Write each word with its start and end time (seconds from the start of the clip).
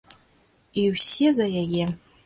І 0.85 0.87
ўсе 0.95 1.27
за 1.41 1.47
яе. 1.65 1.85